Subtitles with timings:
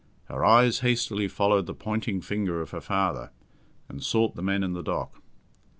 [0.29, 3.29] Her eyes hastily followed the pointing finger of her father,
[3.87, 5.21] and sought the men in the dock.